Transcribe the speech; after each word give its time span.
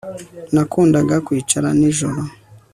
Nakundaga 0.53 1.15
kwicara 1.25 1.67
nijoro 1.79 2.21